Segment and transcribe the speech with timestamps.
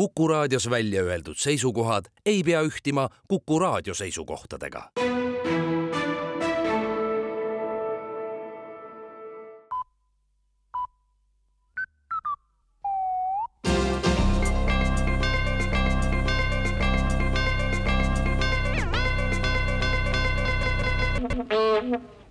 [0.00, 4.90] Kuku raadios välja öeldud seisukohad ei pea ühtima Kuku raadio seisukohtadega.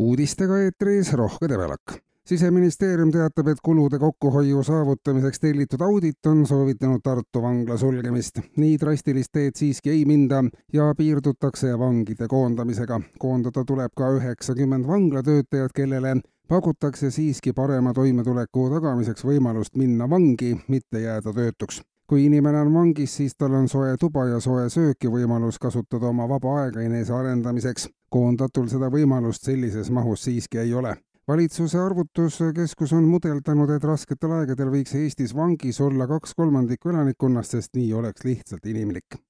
[0.00, 7.42] uudistega eetris Rohke Debelak siseministeerium teatab, et kulude kokkuhoiu saavutamiseks tellitud audit on soovitanud Tartu
[7.42, 8.40] vangla sulgemist.
[8.56, 13.00] nii drastilist teed siiski ei minda ja piirdutakse vangide koondamisega.
[13.18, 16.16] koondada tuleb ka üheksakümmend vanglatöötajat, kellele
[16.48, 23.16] pakutakse siiski parema toimetuleku tagamiseks võimalust minna vangi, mitte jääda töötuks kui inimene on vangis,
[23.16, 27.88] siis tal on soe tuba ja soe söök ja võimalus kasutada oma vaba aega enesearendamiseks.
[28.08, 30.96] koondatul seda võimalust sellises mahus siiski ei ole
[31.28, 37.74] valitsuse arvutuskeskus on mudeldanud, et rasketel aegadel võiks Eestis vangis olla kaks kolmandikku elanikkonnast, sest
[37.76, 39.20] nii oleks lihtsalt inimlik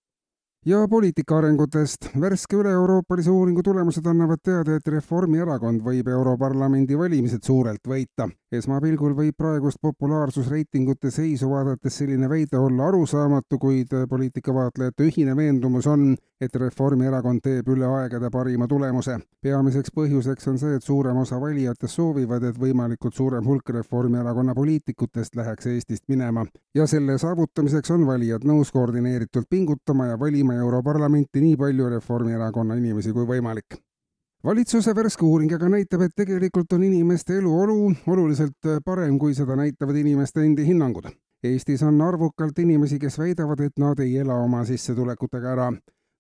[0.67, 2.09] ja poliitika arengutest.
[2.21, 8.29] värske üle-euroopalise uuringu tulemused annavad teada, et Reformierakond võib Europarlamendi valimised suurelt võita.
[8.53, 16.17] esmapilgul võib praegust populaarsusreitingute seisu vaadates selline väide olla arusaamatu, kuid poliitikavaatlejate ühine veendumus on,
[16.41, 19.19] et Reformierakond teeb üle aegade parima tulemuse.
[19.43, 25.35] peamiseks põhjuseks on see, et suurem osa valijatest soovivad, et võimalikult suurem hulk Reformierakonna poliitikutest
[25.37, 31.57] läheks Eestist minema ja selle saavutamiseks on valijad nõus koordineeritult pingutama ja valima Europarlamenti nii
[31.57, 33.83] palju Reformierakonna inimesi kui võimalik.
[34.45, 39.97] valitsuse värske uuring aga näitab, et tegelikult on inimeste eluolu oluliselt parem, kui seda näitavad
[39.97, 41.11] inimeste endi hinnangud.
[41.43, 45.73] Eestis on arvukalt inimesi, kes väidavad, et nad ei ela oma sissetulekutega ära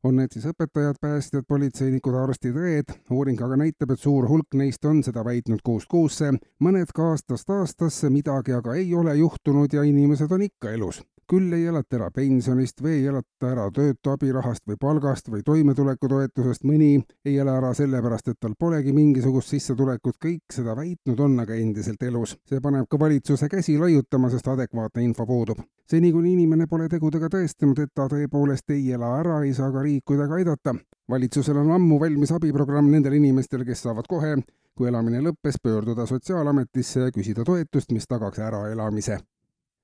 [0.04, 2.94] on need siis õpetajad, päästjad, politseinikud, arstid, õed.
[3.10, 6.32] uuring aga näitab, et suur hulk neist on seda väitnud kuust kuusse,
[6.62, 11.52] mõned ka aastast aastasse, midagi aga ei ole juhtunud ja inimesed on ikka elus küll
[11.52, 17.02] ei elata ära pensionist või ei elata ära töötu abirahast või palgast või toimetulekutoetusest, mõni
[17.24, 22.02] ei ela ära sellepärast, et tal polegi mingisugust sissetulekut, kõik seda väitnud on aga endiselt
[22.02, 22.36] elus.
[22.48, 25.60] see paneb ka valitsuse käsi laiutama, sest adekvaatne info puudub.
[25.84, 29.82] seni, kuni inimene pole tegudega tõestanud, et ta tõepoolest ei ela ära, ei saa ka
[29.82, 30.74] riik kuidagi aidata.
[31.10, 34.36] valitsusel on ammu valmis abiprogramm nendele inimestele, kes saavad kohe,
[34.74, 39.18] kui elamine lõppes, pöörduda Sotsiaalametisse ja küsida toetust, mis tagaks äraelamise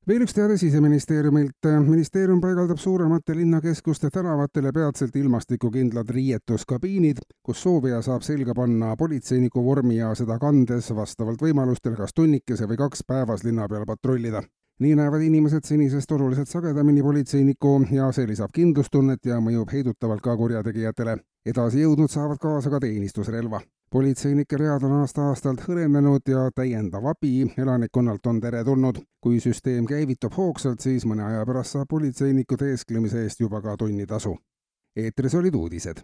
[0.08, 1.66] veel üks teade Siseministeeriumilt.
[1.86, 9.96] ministeerium paigaldab suuremate linnakeskuste tänavatele peatselt ilmastikukindlad riietuskabiinid, kus soovija saab selga panna politseiniku vormi
[9.96, 14.42] ja seda kandes vastavalt võimalustel kas tunnikese või kaks päevas linna peal patrullida
[14.80, 20.36] nii näevad inimesed senisest oluliselt sagedamini politseinikku ja see lisab kindlustunnet ja mõjub heidutavalt ka
[20.36, 21.16] kurjategijatele.
[21.46, 23.60] edasi jõudnud saavad kaasa ka teenistusrelva
[23.94, 28.96] politseinike read on aasta-aastalt hõrenenud ja täiendav abi elanikkonnalt on teretulnud.
[29.20, 34.34] kui süsteem käivitub hoogsalt, siis mõne aja pärast saab politseiniku teesklemise eest juba ka tunnitasu.
[34.96, 35.92] eetris olid uudised